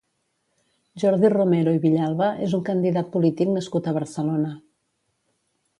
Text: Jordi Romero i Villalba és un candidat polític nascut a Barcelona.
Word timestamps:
Jordi 1.03 1.29
Romero 1.33 1.75
i 1.77 1.81
Villalba 1.83 2.31
és 2.49 2.57
un 2.61 2.65
candidat 2.71 3.13
polític 3.17 3.53
nascut 3.59 3.91
a 3.93 3.99
Barcelona. 4.01 4.55